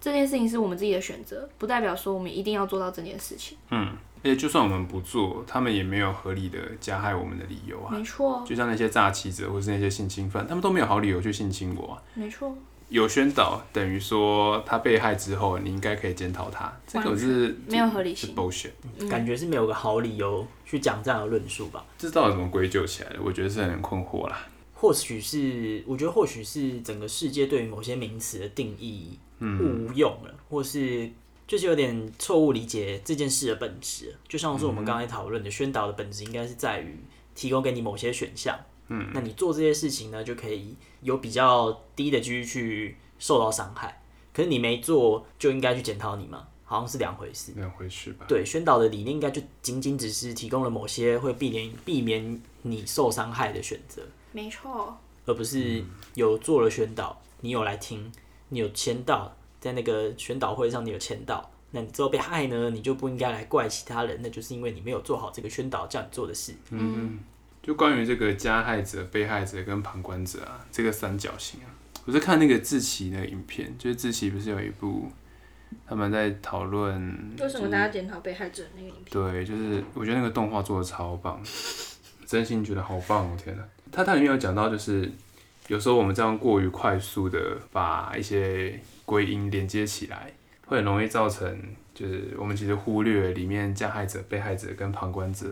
[0.00, 3.58] 这件事情是我们自己的选择，不代表说我们一定要做到这件事情。
[3.70, 3.88] 嗯，
[4.22, 7.90] 而且就算我们不做，他们也没有合理的加害我们的理由啊。
[7.94, 8.42] 没错。
[8.46, 12.02] 就像那些诈欺者或是那些性侵犯，他们都没有好理由去性侵我啊。
[12.14, 12.56] 没错。
[12.88, 18.34] 有宣导等于说他被害之后，你应该可以检讨他，这个是没有合理性。
[18.34, 18.70] bullshit，
[19.10, 21.84] 感觉是没有个好理由去讲这样的论述吧？
[21.98, 23.18] 这到底怎么归咎起来的？
[23.22, 24.38] 我觉得是很困惑啦。
[24.80, 31.10] 或许是，我觉得或许是整个世界对于某些名词的定义误用了，或是
[31.48, 34.14] 就是有点错误理解这件事的本质。
[34.28, 36.96] 就像是我们刚才讨论的，宣导的本质应该是在于
[37.34, 38.56] 提供给你某些选项。
[38.86, 44.00] 嗯，那你做这些事情呢，就可以有比较低的几率去受到伤害。
[44.32, 46.46] 可是你没做，就应该去检讨你吗？
[46.64, 47.50] 好像是两回事。
[47.56, 48.26] 两回事吧。
[48.28, 54.02] 对，宣导的理念应该就仅仅只是提供了某些会避免避免你受伤害的选择。
[54.32, 54.98] 没错。
[55.26, 58.10] 而不是有做了宣导，你有来听，
[58.48, 66.54] 你有签到，在那个宣导会上你有签到，那你之后被害呢，你就不应该来怪其他人，那就是因为你没有做好这个宣导叫你做的事。
[66.70, 67.18] 嗯，
[67.62, 71.68] 就关于这个加害者、被害者跟旁观者啊，这个三角形啊，
[72.06, 75.12] 我是看那个志奇的影片，就是志奇不是有一部
[75.86, 79.10] 他们在讨论为什么大家检讨被害者那个影片？
[79.10, 81.38] 对，就是我觉得那个动画做的超棒，
[82.24, 83.36] 真心觉得好棒哦！
[83.36, 83.62] 天哪。
[83.92, 85.10] 他它里面有讲到，就是
[85.68, 90.32] 有时候我们这样过于快速的把一些归因连接起来，
[90.66, 91.60] 会很容易造成，
[91.94, 95.46] 就是我们其实忽略里面加害者、被害者跟旁观者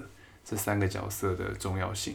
[0.44, 2.14] 这三个角色的重要性。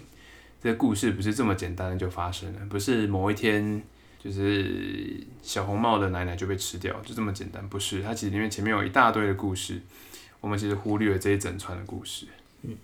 [0.63, 3.81] 这故事不是这么简单的就发生了，不是某一天
[4.19, 8.01] 就是小红帽的奶奶就被吃掉，就这么简单，不是。
[8.03, 9.81] 它其实里面前面有一大堆的故事，
[10.39, 12.27] 我们其实忽略了这一整串的故事。
[12.61, 12.75] 嗯，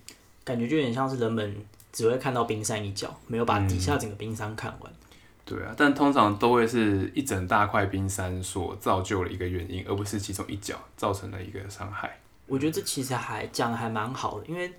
[0.44, 1.56] 感觉就有点像是人们。
[1.98, 4.92] 只会看到冰山一角，没有把底下整个冰山看完。
[4.92, 4.96] 嗯。
[5.44, 12.20] 对啊，但通常都会是一整大块冰山所造就了一个原因，而不是其中一角造成了一个伤害。
[12.46, 14.72] 我觉得这其实还讲得还蛮好的，因为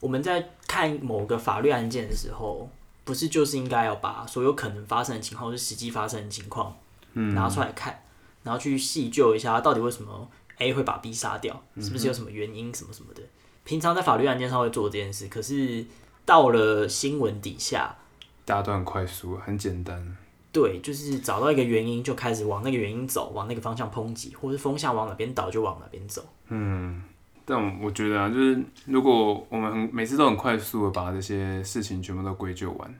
[0.00, 2.68] 我们在看某个法律案件的时候，
[3.04, 6.74] 不是就是应该要把所有可能发生的情况，或是实际发生的情况，
[7.12, 8.02] 拿出来看，嗯、
[8.42, 13.22] 然后去细究一下到底为什么 A 会把 B 杀掉，是不是有什么原因什么什么的。
[13.64, 15.84] 平常在法律案件上会做这件事，可是。
[16.26, 17.96] 到了新闻底下，
[18.44, 20.16] 大家都很快速，很简单。
[20.52, 26.24] 对，就是找到一个原因，就开始往那个原因走，往那个方向抨击，或是风向往哪边倒就往哪边走。
[26.48, 27.02] 嗯，
[27.44, 32.94] 但我觉得啊，就是如果我们很每次都很快速的把这些事情全部都归咎完，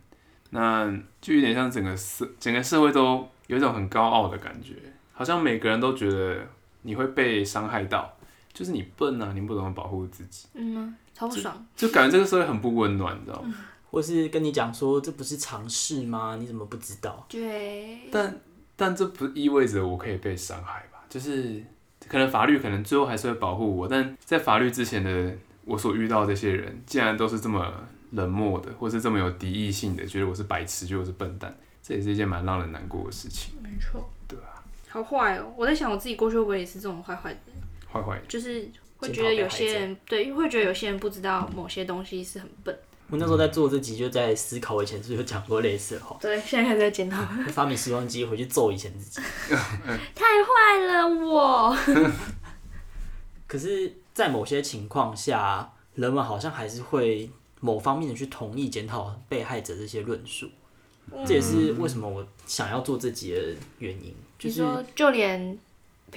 [0.50, 0.86] 那
[1.20, 4.74] 就有点像整个社整个社会都有一种很高傲的感觉，
[5.12, 6.46] 好像每个人都觉得
[6.82, 8.15] 你会被伤害到，
[8.56, 10.48] 就是你笨啊，你不懂得保护自己。
[10.54, 13.54] 嗯超不爽，就，就感觉这个社会很不温暖，你知道吗？
[13.90, 16.36] 或是跟你讲说，这不是常识吗？
[16.40, 17.26] 你怎么不知道？
[17.28, 18.00] 对。
[18.10, 18.40] 但
[18.74, 21.04] 但这不意味着我可以被伤害吧？
[21.10, 21.62] 就是
[22.08, 27.72] 可能法律可能最后还是会保护我，但在法律之前的我所遇到的这些人，竟然都是这么
[28.10, 33.54] 冷漠的，或是这么有敌意性的，觉得我是白痴，觉得我是笨蛋，这也是一件蛮让人难过的事情。
[33.62, 34.08] 没错。
[34.28, 34.62] 对啊。
[34.88, 35.52] 好坏哦！
[35.56, 37.56] 我在想，我自己过去会不会也是这种坏坏的人？
[37.96, 38.22] 坏坏。
[38.28, 38.68] 就是。
[38.98, 42.74] 会觉得有些人对，会觉得有些人不知道某些东西是很笨。
[43.10, 46.16] 我那时候在做这集，就在思考，我以前是不是有讲过类似的话？
[46.18, 47.22] 对，现在还在检讨。
[47.52, 49.20] 发明时光机回去揍以前自己。
[50.14, 51.76] 太坏了我。
[53.46, 57.30] 可是，在某些情况下，人们好像还是会
[57.60, 60.48] 某方面的去同意检讨被害者这些论述。
[61.12, 61.22] 嗯。
[61.26, 63.42] 这也是为什么我想要做这集的
[63.78, 64.14] 原因。
[64.38, 65.58] 就是说，就连。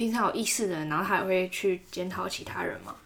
[0.00, 2.96] 平常有意识的人，然后他也会去检讨其他人吗？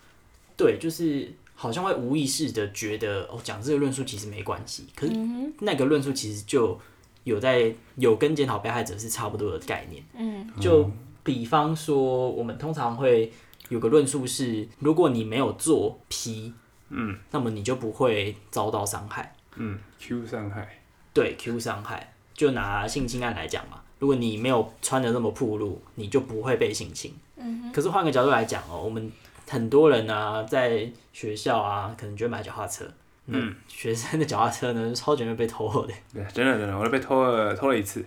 [0.56, 4.86] 对，就是好像会无意识的觉得哦，讲这个论述其实没关系。
[4.94, 5.12] 可是
[5.58, 6.80] 那个论述其实就
[7.24, 10.04] 有在有跟检讨被害者是差不多的概念。
[10.16, 10.88] 嗯，就
[11.24, 13.32] 比方说，我们通常会
[13.70, 16.54] 有个论述是，如果你没有做 P，
[16.90, 19.34] 嗯，那么你就不会遭到伤害。
[19.56, 20.80] 嗯，Q 伤害。
[21.12, 23.80] 对，Q 伤害，就拿性侵案来讲嘛。
[24.04, 27.10] 如果你没有穿的那么暴露，你就不会被性侵。
[27.38, 29.10] 嗯、可是换个角度来讲哦，我们
[29.48, 32.84] 很多人呢、啊，在学校啊，可能就会买脚踏车。
[33.28, 35.94] 嗯，学生的脚踏车呢，超级容易被偷的。
[36.12, 38.04] 对，真的真的，我都被偷了，偷了一次，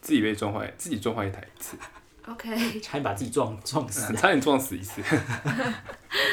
[0.00, 1.76] 自己被撞坏，自己撞坏一台一次。
[2.26, 2.50] OK，
[2.82, 5.00] 差点把自己撞撞死， 差点撞死一次。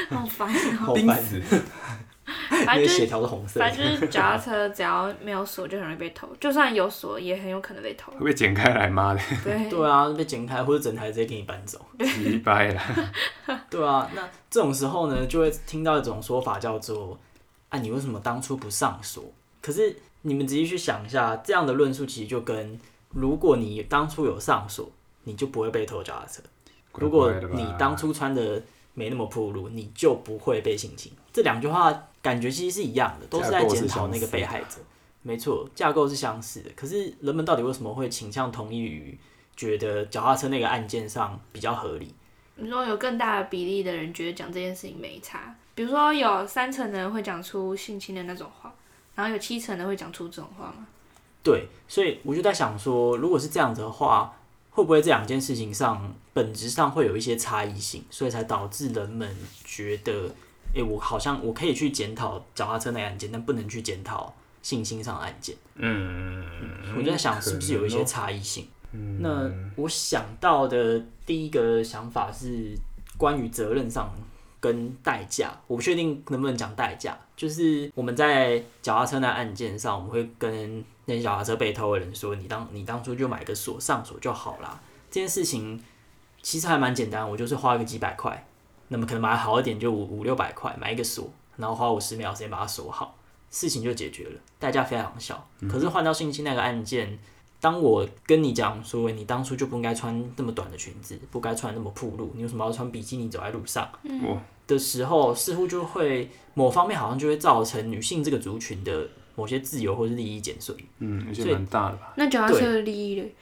[0.10, 1.23] 好烦，好烦。
[2.66, 8.12] 反正就是红色，反正就是脚踏车，只要没有锁就很容易被偷，就算有锁也很有可能被偷。
[8.14, 9.20] 会被剪开来妈的。
[9.44, 11.80] 对 对啊，被剪开或者整台直接给你搬走。
[12.00, 12.82] 一掰了。
[13.70, 17.18] 对啊，那这种时候呢，就会听到一种说法叫做：
[17.70, 19.24] 啊，你为什么当初不上锁？
[19.62, 24.90] 可是你们仔细去想一下，这样的论述其实就跟如果你当初有上锁，
[25.26, 26.42] 你就不会被偷脚踏车；
[26.94, 28.62] 如果你当初穿的
[29.00, 31.12] 没那么暴露，你就不会被性侵。
[31.32, 32.06] 这两句话。
[32.22, 34.76] 感觉其实是一样的，都是在检讨那个被害者。
[35.22, 36.70] 没错，架构是相似的。
[36.76, 39.18] 可是人们到底为什么会倾向同意于
[39.56, 42.14] 觉得脚踏车那个案件上比较合理？
[42.56, 48.76] 你说有更大的比例的人觉得讲这件事情没差，比如说有三成的人会讲出性侵的那种话，
[49.16, 50.86] 然后有七成的会讲出这种话吗？
[51.42, 54.38] 对，所以我就在想说，如果是这样子的话，
[54.72, 59.30] 会会不会这两件事情上本质上会有一些差异性，所以才导致人们
[59.65, 60.13] 觉得，
[60.73, 65.54] 诶、欸，我好像我可以去检讨脚踏车那案件，但不能去检讨性侵上的案件。
[65.75, 66.45] 嗯，
[66.95, 68.65] 我就在想是不是有一些差异性。
[68.93, 72.73] 嗯，那我想到的第一个想法是
[73.17, 74.10] 关于责任上
[74.62, 77.19] 跟代价，我不确定能不能讲代价。
[77.36, 84.80] 就是我们在脚踏车那案件上，我们会跟那些脚踏车被偷的人说：“你当你当初就买个锁上锁就好啦。”
[85.12, 85.84] 这件事情
[86.41, 88.47] 其实还蛮简单，我就是花个几百块，
[88.88, 93.17] 那么可能买好一点就五五六百块买一个锁，然后花五十秒时间把它锁好，
[93.49, 95.47] 事情就解决了，代价非常小。
[95.69, 97.17] 可是换到性侵那个案件。
[97.62, 103.86] 当我跟你讲说，你当初就不应该穿那么短的裙子，不该穿那么暴露，你为什么要穿比基尼走在路上？
[104.04, 110.78] 嗯，的时候，似乎就会某方面好像就会造成女性这个族群的某些自由或是利益减损。
[110.99, 112.13] 嗯，而且蛮大的吧？
[112.15, 113.36] 那脚踏车的利益嘞？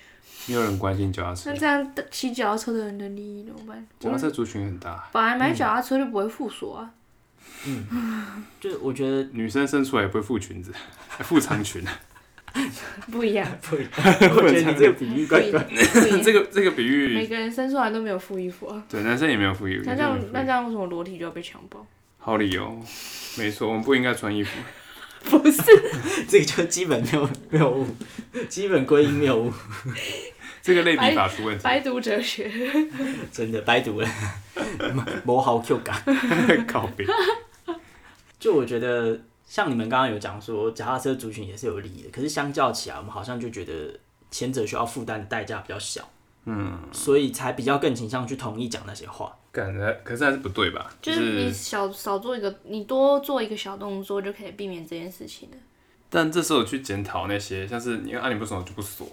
[0.48, 1.52] 没有人关心脚踏车。
[1.52, 3.88] 那这样骑脚踏车的人的利益怎么办？
[4.00, 5.08] 脚踏车族群很大。
[5.12, 6.90] 本来买脚踏车就不会附锁啊。
[7.66, 10.72] 嗯，就我觉得女生生出来也不会附裙子，
[11.08, 11.84] 还附长裙。
[13.12, 13.90] 不一样，不一样。
[14.36, 15.68] 我觉得你这个比喻怪怪。
[16.24, 18.84] 这个这个比喻，每个人生出来都没有附衣服啊。
[18.90, 19.84] 对，男生也没有附衣服。
[19.86, 21.86] 那这样，那这样为什么裸体就要被强暴？
[22.18, 22.82] 好理由，
[23.38, 24.58] 没错，我们不应该穿衣服。
[25.26, 25.62] 不是，
[26.28, 27.88] 这个就基本没有没有误，
[28.48, 29.54] 基本归因没有误。
[30.68, 31.64] 这个类比法出问题。
[31.64, 32.52] 白读哲学。
[33.32, 34.10] 真的白读了，
[35.26, 36.04] 磨好 Q 感。
[36.68, 37.08] 告别。
[38.40, 39.20] 就我觉得。
[39.50, 43.98] 像你们刚刚有讲说，脚踏车族群也是有利益的，可是相较起来，我们好像就觉得
[44.30, 46.06] 前者需要负担的代价比较小，
[46.44, 49.34] 嗯，所以才比较更倾向去同意讲那些话。
[49.54, 50.92] 感觉可是还是不对吧？
[51.02, 55.58] 就是你少少做一个，你多做一个小动作就可以避免这件事情了。
[56.10, 59.08] 但这时候去检讨那些，像是你按你不爽就不锁，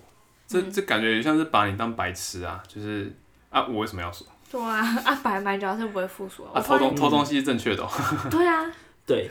[0.46, 2.62] 这这感觉像是把你当白痴啊！
[2.68, 3.12] 就是
[3.50, 4.26] 啊，我为什么要说？
[4.50, 7.88] 对啊， 啊，白买脚踏车不会附锁啊，偷东偷东西是正确的、哦。
[8.30, 8.70] 对啊。
[9.06, 9.30] 对，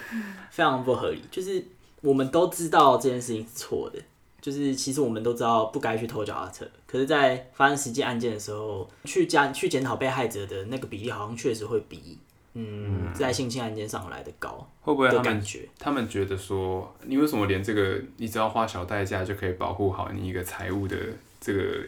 [0.52, 1.19] 非常不合理。
[1.32, 1.65] 就是
[2.02, 3.99] 我们都知道这件事情是错的，
[4.39, 12.19] 就是其实我们都知道不该去偷脚踏车，可是，在发生实际案件的时候，去加去检讨被害者的那个比例，好像确实会比
[12.53, 14.67] 嗯在性侵案件上来的高。
[14.81, 20.97] 会不会他们觉他们觉得说，你为什么连这个你只要花小代价就可以保护好你一个财务的
[21.39, 21.85] 这个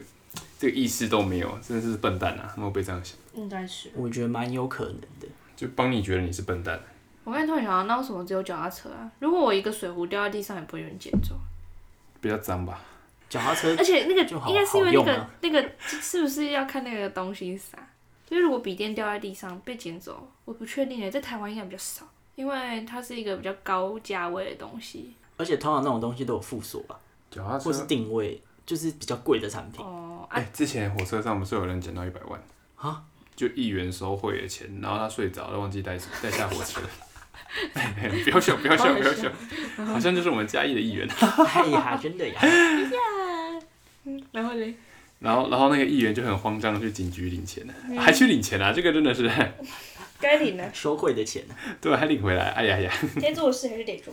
[0.58, 2.50] 这个意识都没有，真的是笨蛋啊！
[2.54, 3.16] 他们会不会这样想？
[3.34, 5.26] 应该是，我觉得蛮有可能的。
[5.54, 6.78] 就帮你觉得你是笨蛋。
[7.24, 9.10] 我刚才突然想到，那为什么只有脚踏车啊？
[9.18, 11.34] 如果我一个水壶掉在地上，也不会有人捡走。
[12.20, 12.80] 比较脏吧？
[13.28, 17.76] 脚踏车，而且那个应该是因为那个、啊、那个是不是要看那个东西啥？
[18.28, 25.14] 就是如果笔电掉在地上被捡走，我不确定诶，在台湾应该比较少，因为它是一个比较高价位的东西。
[25.36, 26.98] 而且通常那种东西都有附锁吧？
[27.30, 29.84] 脚踏车或是定位，就是比较贵的产品。
[29.84, 32.42] 哦，哎、欸，之前火车上不是有人捡到一百万
[32.76, 33.04] 啊？
[33.36, 36.80] 就一元收贿的钱，然后他睡着了，忘记带带下火车。
[38.24, 39.30] 不要笑，不要笑，不要笑，
[39.86, 41.06] 好像就是我们嘉义的议员。
[41.08, 42.40] 哎呀，真的呀。
[44.32, 44.74] 然后呢？
[45.18, 48.72] 然后，然后那个议员就很慌张的去警局领钱了，还去领钱啊？
[48.72, 49.30] 这个真的是
[50.20, 51.42] 该领的， 收贿的钱。
[51.80, 52.50] 对，还领回来。
[52.50, 52.92] 哎呀呀！
[53.20, 54.12] 该做的事还是得做。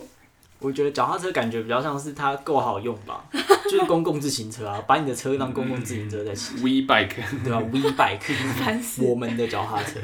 [0.60, 3.22] 我觉得脚踏车感觉比较像是它够好用吧，
[3.64, 6.54] 就是公共自行车啊，把你的车当公共自行车在骑。
[6.64, 10.00] We bike，对吧？We bike，我们的脚踏车。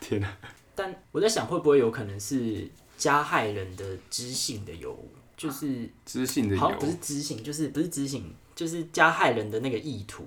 [0.00, 0.28] 天哪！
[0.74, 4.98] 但我在想，会不会有可能是加害人的知性的有，
[5.36, 10.26] 就是知性的有，好像不是知性，就是不是知性，就是加害人的那个意图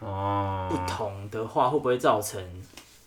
[0.00, 2.42] 哦，不同的话，会不会造成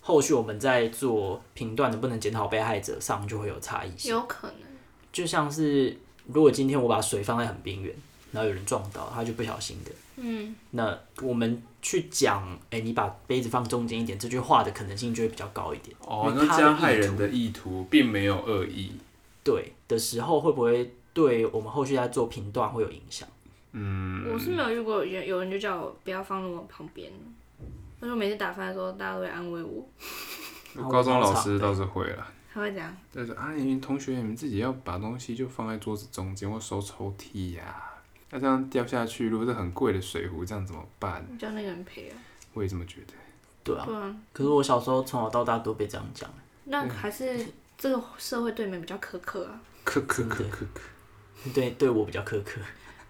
[0.02, 4.12] 后续我们在做评断的不能检讨被害者上就会有差异性？
[4.12, 4.58] 有可能，
[5.12, 5.98] 就像是
[6.28, 7.94] 如果今天我把水放在很边缘，
[8.32, 11.62] 然后有人撞到，他就不小心的，嗯，那我们。
[11.86, 15.94] 去讲，哎、欸，你把杯子放中间一点，这句话的可能性就会比较高一点。
[16.00, 18.94] 哦，那加害人的意图并没有恶意。
[19.44, 23.28] 对的时候，会不会对我们后续在做评断会有影响？
[23.74, 27.12] 嗯，我是没有遇过有有人就叫我不要放那么旁边。
[28.00, 29.86] 他说每次打饭的时候，大家都会安慰我。
[30.90, 32.28] 高中老师倒是会了。
[32.54, 38.04] 他会讲，他说啊，你们同学你们自己要把东西就放在桌子中间或收抽屉呀、啊。
[38.30, 41.26] 那这样掉下去，如果是很贵的水壶，这样怎么办？
[41.40, 42.18] 叫那个人赔啊！
[42.54, 43.14] 我也这么觉得。
[43.64, 43.86] 对啊。
[43.88, 44.16] 对啊。
[44.32, 46.30] 可是我小时候从小到大都被这样讲。
[46.66, 47.46] 那还是
[47.78, 49.62] 这个社会对你们比较苛刻啊。
[49.86, 51.54] 苛刻苛刻苛。
[51.54, 52.60] 对，对我比较苛刻。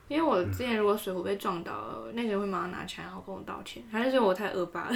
[0.10, 3.82] 因为我之前如果水壶被撞到了，那个人会马上拿起来，然后跟我道歉。
[3.92, 4.96] 还是觉得我太恶霸了？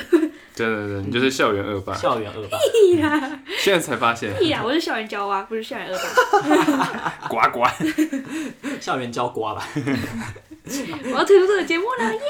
[0.55, 1.93] 对对对，你就是校园恶霸。
[1.93, 2.57] 校园恶霸。
[3.57, 4.33] 现在才发现。
[4.37, 4.61] 屁呀！
[4.63, 7.27] 我 是校园娇娃，不是校园恶霸。
[7.27, 7.65] 呱呱。
[8.79, 9.67] 校园娇瓜吧。
[9.75, 12.21] 我要退出这个节目了，耶！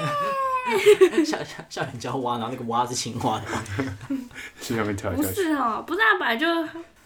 [1.26, 3.64] 校校校园教蛙，然后那个蛙是青蛙的蛙，
[4.62, 5.24] 去那边跳来不。
[5.24, 6.48] 是哦，不是啊，本来就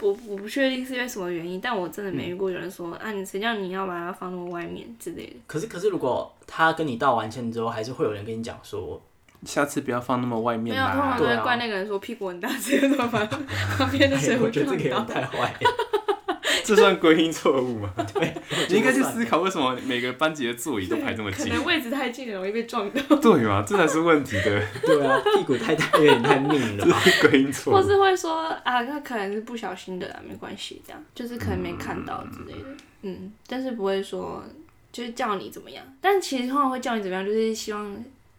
[0.01, 5.35] 我我不确定是因为什么原因，但我真的没遇过有人说、啊，你谁叫你要把它放那么外面之类的。
[5.47, 9.01] 可是可是如果他跟你道完歉之后，还是会有人跟你讲说，
[9.45, 11.17] 下次不要放那么外面没有，通常啦。
[11.19, 16.00] 都会啊怪那个人说屁股很大，直接把旁边的水壶哎我觉得这个太 坏了。
[16.65, 17.93] 这算归因错误吗？
[18.13, 18.33] 对，
[18.69, 23.63] 你应该去思考为什么每个班级的座椅都排这么近，可能位置太近了，容易被撞到，对嘛？
[23.67, 26.99] 这才是问题的，对啊，屁股太大有点太命了这吧？
[26.99, 27.75] 是归因错误。
[27.75, 31.03] 或是会说啊，那可能是不小心的啦，没关系，这样。
[31.15, 32.67] 就是可能没看到之类的，
[33.03, 34.43] 嗯，但是不会说
[34.91, 37.95] 就是叫你怎么样，但其实通常会叫你怎么样，就是希望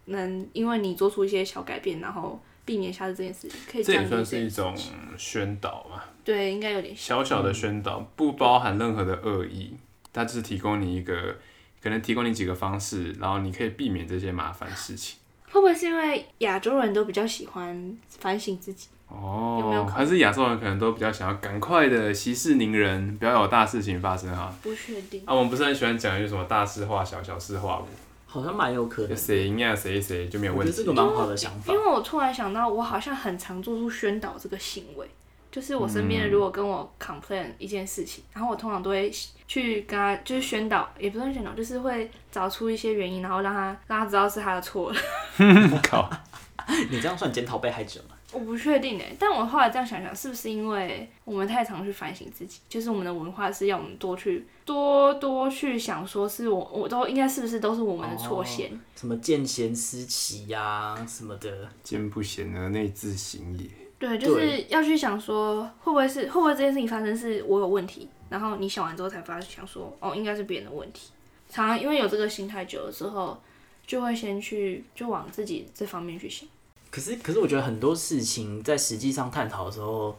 [0.07, 4.77] 能因为你做出一些小改变，然后避免下次这件事情，可以这也算是一种
[5.17, 7.19] 宣导嘛，对，应该有点像。
[7.19, 9.77] 小小的宣导，不包含任何的恶意，
[10.13, 11.37] 它只是提供你一个，
[11.83, 15.19] 可能提供你几个方式，然后你可以避免这些麻烦事情。
[15.51, 18.89] 会不会是因为亚洲人都比较喜欢反省自己？
[19.09, 24.51] 哦，有没有可能还是亚洲人可能都比较想要赶快的息事宁人，不要有大事情发生哈。
[24.63, 25.23] 不确定。
[25.27, 27.87] 啊，我们不是很喜欢讲一句什么大事化小，小事化无，
[28.25, 29.17] 好像蛮有可就能。
[29.19, 30.71] 谁赢呀谁谁就没有问题。
[30.71, 31.79] 我觉得这个蛮好的想法因。
[31.79, 35.07] 为我突然想到，我好像很常做出宣导这个行为，
[35.53, 39.13] 就是我身边如果跟我 complain 一件事情，然后我通常都会
[39.47, 44.99] 去跟他就是宣导，也不算宣导，就是会找出一些原因，然后让他让他知道是他的错了。
[45.85, 46.11] 靠，
[46.91, 48.17] 你这样算检讨被害者吗？
[48.33, 58.71] 我不确定哎，但我后来这样想想，是不是因为我们太常去反省自己，就是我们的文化是要我们多去多多去想，说是我我都应该是不是都是我们的错先。
[58.97, 63.69] 什么见贤思齐呀什么的，见不贤而内自省也。
[64.03, 71.11] 对，就是要去想说，会不会是会不会这件事情发生是我有问题，然后你想完之后才发现想说，哦，应该是别人的问题。
[71.49, 73.41] 常常因为有这个心态久了之后，
[73.87, 76.49] 就会先去就往自己这方面去想。
[76.91, 80.19] 可是，可是我觉得很多事情在实际上探讨的时候，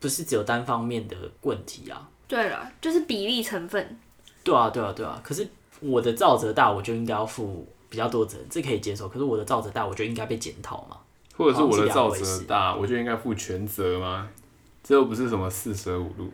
[0.00, 2.08] 不是只有单方面的问题啊。
[2.26, 3.96] 对了，就是比例成分。
[4.42, 5.20] 对啊，对啊，对啊。
[5.22, 5.46] 可是
[5.78, 9.08] 我的造责大，我就应该要负比较多责任，这可以接受。
[9.08, 10.96] 可是我的造责大，我就应该被检讨嘛。
[11.40, 14.28] 或者是我的造责大，我就应该负全责吗？
[14.84, 16.30] 这又不是什么四舍五入。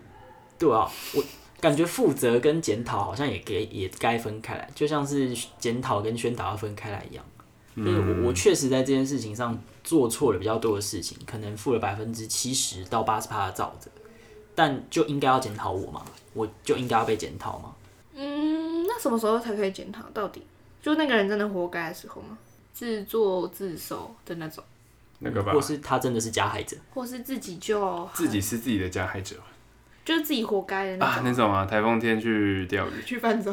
[0.58, 1.22] 对啊，我
[1.60, 7.24] 感觉负责跟检讨好像也给也该分开来，就像是检讨跟宣导要分开来一样。
[7.76, 13.88] 就是我我确实在这件事情上做错了比较多的事情，可能负了百分之七十到八十趴的造责，
[14.56, 16.02] 但就应该要检讨我吗？
[16.32, 17.72] 我就应该要被检讨吗？
[18.16, 20.02] 嗯，那什么时候才可以检讨？
[20.12, 20.42] 到底
[20.82, 22.36] 就那个人真的活该的时候吗？
[22.72, 24.64] 自作自受的那种，
[25.20, 26.76] 那个吧或，是他真的是加害者？
[26.92, 29.36] 或是自己就自己是自己的加害者
[30.04, 31.24] 就是自己活该的那啊，种。
[31.24, 33.52] 那种啊，台风天去钓鱼，去泛舟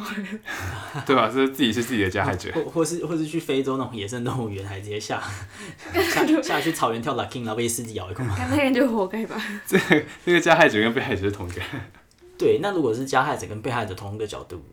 [1.03, 1.27] 对吧？
[1.27, 2.51] 是自己是自己的加害者。
[2.53, 5.19] 或或是或是去非洲那种野生动物园，还直接下
[5.93, 8.23] 下下去草原跳 locking，然后被狮子咬一口。
[8.23, 9.35] 嘛那个人就活该吧。
[9.65, 9.79] 这
[10.23, 11.61] 这个加害者跟被害者是同一个
[12.37, 14.63] 对，那如果是加害者跟被害者同一个角度，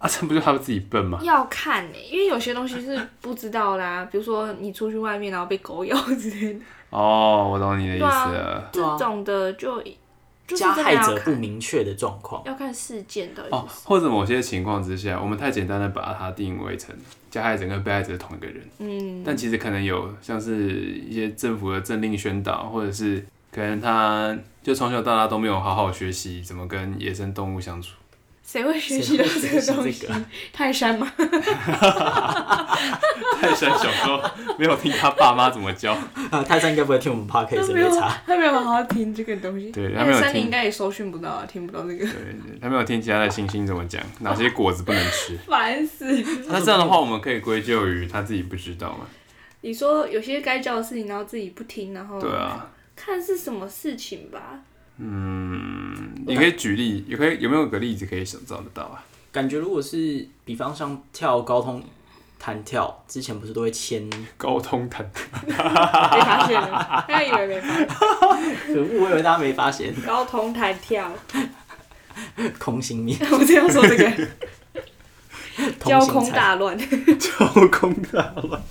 [0.00, 1.20] 啊，这不就他们自己笨吗？
[1.22, 8.52] 要看呢、因为有些东西是不知道啦，比如说你出去外面然后被狗咬之类的，哦，我懂你的意思对啊了。
[8.54, 9.78] 啊这种的就
[10.46, 16.96] 就是加害者不明确的状况，要看事件到底哦，或者某些情况之下，我们太简单的把它定位成
[17.30, 27.94] 加害者跟被害者是同一个人，嗯，但其实可能有像是一些政府的政令宣导，或者是可能他就从小到大都没有好好学习怎么跟野生动物相处。
[28.50, 30.08] 谁会学习到这个东西？
[30.52, 31.06] 泰山吗？
[33.40, 34.20] 泰山小时候
[34.58, 35.92] 没有听他爸妈怎么教，
[36.32, 39.70] 啊，泰山应该不会听我们 podcast，他没有没差。，他没有好好听这个东西。
[39.70, 45.38] 对他没有听山里应该也搜寻不到啊，听不到这个，对，他没有听其他的星星怎么讲，哪些果子不能吃。
[45.46, 46.04] 烦死。
[46.48, 49.06] 那这样的话，我们可以归咎于他自己不知道吗？
[49.60, 54.58] 你说有些该教的事情，然后自己不听，然后对啊，看是什么事情吧。
[55.02, 59.02] 嗯，你可以举例，也可以有没有个例子可以想找得到啊？
[59.32, 61.82] 感觉如果是比方像跳高通
[62.38, 64.10] 弹跳，之前不是都会签？
[64.36, 65.10] 高通弹，
[65.46, 67.86] 被发现了，他以为没发现。
[68.66, 71.10] 可恶，我以为大家没发现，高通弹跳，
[72.58, 74.28] 空心面，我这样说这个。
[75.84, 76.78] 交空通大乱，
[77.18, 78.62] 交空大乱，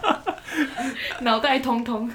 [1.20, 2.10] 脑袋通通，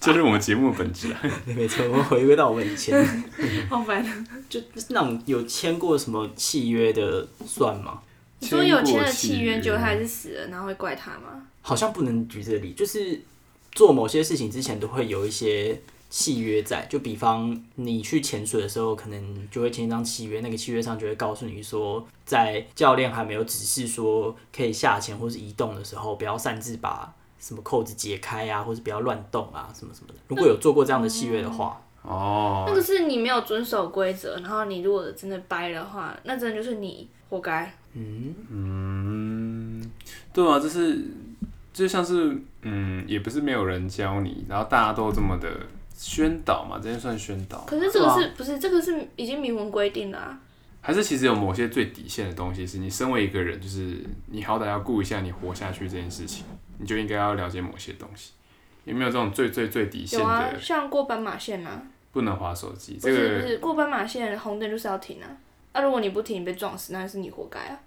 [0.00, 1.20] 这是我们节目的本质啊。
[1.44, 3.04] 没错，我们回归到我们以前，
[3.68, 4.04] 好烦。
[4.48, 8.00] 就是那种有签过什么契约的算吗？
[8.40, 11.42] 你说有签了契约，签过契约结果他还是死了，然后会怪他吗？
[11.60, 13.20] 好像不能举这个例，就是
[13.72, 15.78] 做某些事情之前都会有一些
[16.08, 30.14] 契约在，就比方你去潜水的时候，可能就会签一张契约，那个契约上就会告诉你说，在教练还没有指示说可以下潜或是移动的时候，不要擅自把什么扣子解开啊，或者不要乱动啊，什么什么的。
[30.28, 37.72] 如果有做过这样的契约的话，哦，那个是你没有遵守规则，然后你如果真的掰的话，那真的就是你活该。
[37.94, 39.90] 嗯嗯，
[40.32, 41.04] 对啊，就是
[41.72, 45.48] 就像是嗯，也不是没有人教你，然后大家都这么的
[45.94, 47.58] 宣导嘛，这些算宣导。
[47.66, 50.40] 可是这个是、啊、不是这个是已经明文规定了、啊？
[50.80, 56.44] 还是其实有某些最底线的东西，是你身为一个人，就是你好歹要顾一下你活下去这件事情，
[56.78, 58.32] 你就应该要了解某些东西。
[58.84, 60.24] 有没有这种最最最底线的？
[60.24, 62.94] 有啊，像过斑马线啊，不能划手机。
[62.94, 65.28] 不是、这个、不是过斑马线红灯就是要停啊。
[65.74, 67.78] 那、啊、如果你不停，你被撞死，那是你活该啊。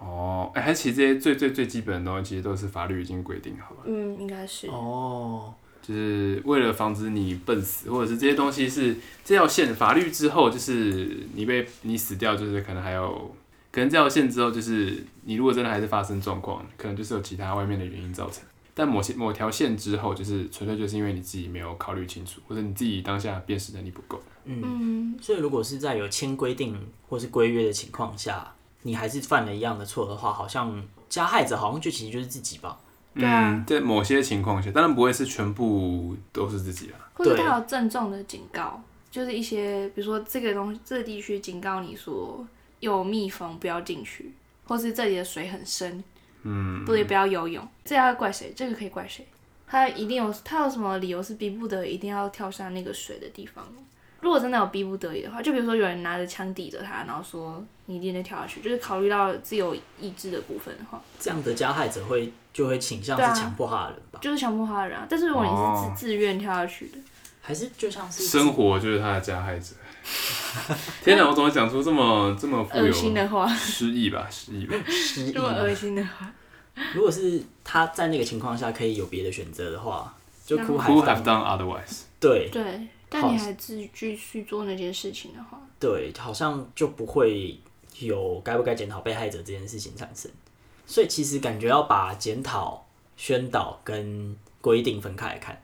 [0.00, 3.80] 哦，哎、欸，还其实这些最最最基本的东西，其实都是法律已经规定好了。
[3.84, 4.66] 嗯，应该是。
[4.66, 13.34] 哦，就是为了防止你笨死，或者是这些东西是这条线法律之后，就是你被你死掉，就是可能还有
[13.72, 18.42] 可能这条线之后，就是你如果真的还是发生状况，可能就是有其他外面的原因造成。
[18.72, 24.20] 但某些某条线之后，就是纯粹就是因为你自己没有考虑清楚，或者你自己当下辨识能力不够。
[24.44, 28.52] 嗯，所以如果是在有签规定或是规约的情况下，
[28.82, 32.78] 你还是犯了一样的错的话，好像加害者好像就其实就是自己吧？
[33.14, 37.10] 对啊，嗯，在某些情况下，当然不会是全部都是自己啦。
[37.12, 42.46] 或者他有郑重的警告，就是一些比如说这个东西，这个地区警告你说
[42.80, 44.32] 有蜜蜂不要进去，
[44.66, 46.02] 或是这里的水很深，
[46.42, 48.52] 嗯，不也不要游泳，这要怪谁？
[48.56, 49.26] 这个可以怪谁？
[49.66, 53.64] 他一定有他有什么理由是逼不得已一定要跳下那个水的地方？
[54.20, 64.18] 如果真的有逼不得已的话，就比如说有人拿着枪抵着他，然后说你一定得跳下去，就是考虑到自由意志的部分的话，这样的加害者会就会倾向是强迫他的人吧？
[64.18, 65.06] 啊、就是强迫他的人啊。
[65.08, 66.98] 但是如果你是自、哦、自愿跳下去的，
[67.40, 69.74] 还是就像是生活就是他的加害者。
[71.04, 73.46] 天哪，我怎么讲出这么这么富有恶心的话？
[73.54, 75.32] 失忆吧，失忆吧，失忆。
[75.32, 76.32] 这么恶心的话。
[76.94, 80.14] 如果是他在那个情况下可以有别的选择的话，
[80.46, 82.02] 就 who have done otherwise？
[82.18, 82.88] 对对。
[83.12, 87.58] 但你还继继续做那件事情的话，对，好像就不会
[87.98, 90.30] 有该不该检讨被害者这件事情产生。
[90.86, 92.86] 所以其实感觉要把检讨、
[93.16, 95.60] 宣导跟规定分开来看。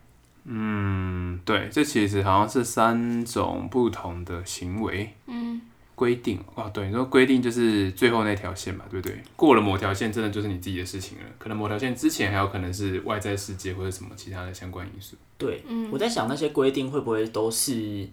[0.47, 5.15] 嗯，对，这其实好像是三种不同的行为。
[5.27, 5.61] 嗯。
[5.97, 9.19] 规定哦，对，你说规定就是最后那条线嘛，对不对？
[9.35, 11.25] 过了某条线，真的就是你自己的事情了。
[11.39, 15.17] 可能某条线之前还有可能是外在世界或者什么其他的相关因素。
[15.39, 18.07] 对，嗯，我在想那些规定会不会都是，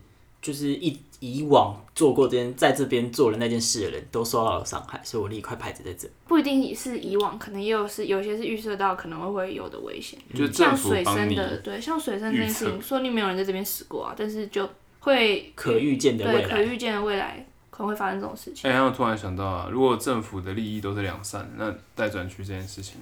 [0.43, 6.07] 就是以以往做过这件，在这边做了那件事的人都受到了伤害，所以我立一块牌子在这。
[6.27, 14.69] 不一定是以往，可能也有是有些是预设到可能会会有的危险，就像水深的，对，像水深这件事情，说你没有人在这边死过啊，但是就
[14.99, 17.47] 会可预见的未来，可预见的未来。
[17.75, 18.69] 可能会发生这种事情。
[18.69, 22.97] 哎、欸，我突然想到啊，如果政府的利益都是两善，那待转区这件事情，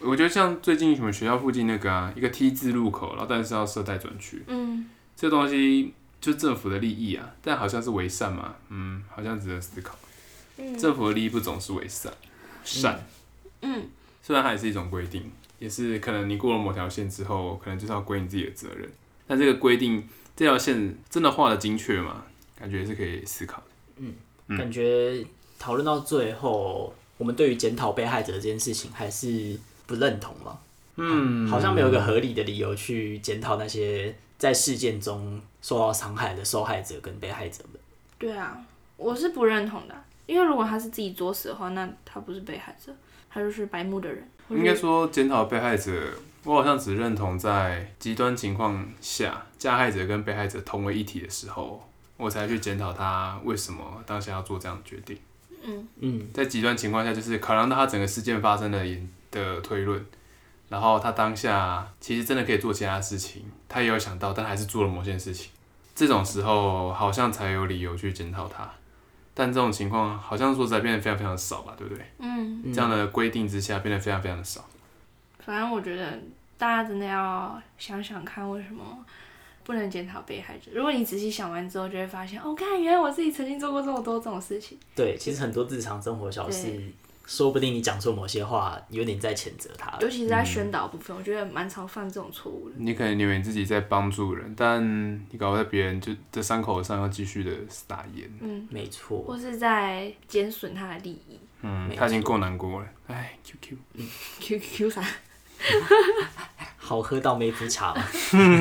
[0.00, 5.92] 我觉得像最近什么学校附近那个啊，一个 T 字路口，然后但是要设待转区，嗯，这东西
[6.24, 9.94] 就政府的利益啊，但好像是为善嘛，嗯，好像值得思考。
[10.56, 12.10] 嗯，政府的利益不总是为善，
[12.64, 13.06] 善，
[13.60, 13.88] 嗯，
[14.22, 18.90] 虽然它也是一种规定，也是可能你过了某条线之后，可能就是要归你自己的责任，
[19.26, 22.24] 但这个规定这条线真的画的精确吗？
[22.58, 23.66] 感觉也是可以思考的。
[23.98, 25.22] 嗯，感觉
[25.58, 30.58] 讨论到最后，我们对于检讨被害者这件事情还是不认同嘛。
[30.96, 37.80] 嗯，好像没有一个合理的理由去检讨那些在事件中受到伤害的受害者跟被害者们。
[38.18, 38.54] 对啊，
[38.98, 39.94] 我是不认同的，
[40.26, 42.92] 因为如果他是自己作死的话，那他不是被害者，
[43.30, 44.28] 他就是白目的人。
[44.50, 45.90] 应该说检讨被害者，
[46.44, 51.82] 我好像只认同在极端情况下，加害者跟被害者同为一体的时候。
[52.16, 55.18] 我才去检讨他为什么当下要做这样的决定。
[55.64, 58.86] 嗯嗯，在极端情况下，就是考量到他整个事件发生的
[59.32, 60.04] 的推论，
[60.68, 65.50] 然后他当下其实真的可以做其他事情，他也有想到，但还是做了某件事情。
[65.94, 68.70] 这种时候好像才有理由去检讨他，
[69.32, 72.04] 但这种情况好像说实在变得非常非常少吧，对不对？
[72.18, 74.64] 嗯，这样的规定之下变得非常非常的少。
[75.38, 76.18] 反正我觉得
[76.58, 78.82] 大家真的要想想看，为什么。
[79.66, 80.70] 不能检讨被害者。
[80.74, 84.78] 如果你仔细想完之后，就会发现，哦，看，原来我自己曾经做过这么多这种事情。
[84.94, 86.78] 对，其实很多日常生活小事，
[87.26, 89.96] 说不定你讲错某些话，有点在谴责他。
[90.00, 92.76] 尤其是在宣导部分，嗯、我觉得蛮常犯这种错误的。
[92.78, 98.30] 你可能以为你自己在帮助人，但你搞在别人就在伤口上要继续的撒盐。
[98.40, 99.22] 嗯，没错。
[99.22, 101.38] 或是在减损他的利益。
[101.62, 102.86] 嗯，他已经够难过了。
[103.06, 104.08] 哎，Q Q，嗯
[104.40, 105.02] ，Q Q 啥？
[106.76, 108.02] 好喝到没福茶嘛。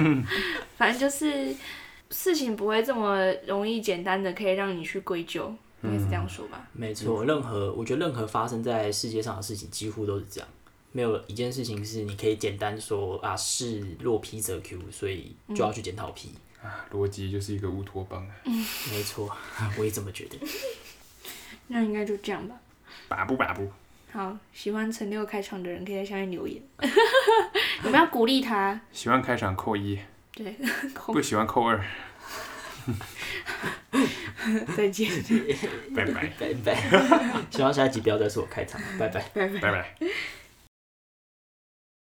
[0.78, 1.54] 反正就是
[2.10, 5.54] 事情不会这么容易简单的可以让你去归咎，
[5.84, 6.68] 应该是这样说吧？
[6.74, 10.50] 没错，任何我觉得任何发生在世界上的事情几乎都是这样，
[10.92, 16.32] 没有一件事情是你可以简单说啊，是若 P 则 Q，所以就要去检讨 P。
[16.62, 18.26] 啊，逻辑就是一个乌托邦。
[18.46, 18.54] 嗯，
[18.90, 19.30] 没错，
[19.78, 20.38] 我也这么觉得。
[21.68, 22.56] 那应该就这样吧。
[23.10, 23.70] 把不把不。
[24.14, 26.62] 好，喜欢陈六开场的人可以在下面留言。
[27.84, 28.80] 你们要鼓励他。
[28.94, 30.00] 喜欢开场扣一。
[30.34, 30.56] 对。
[31.08, 31.84] 不喜欢扣二。
[34.76, 35.10] 再见。
[35.96, 36.76] 拜拜拜拜。
[37.50, 38.82] 希望下一集不要再是我开场。
[39.00, 39.24] 拜拜。
[39.34, 39.60] 拜拜。
[39.60, 39.96] 拜拜。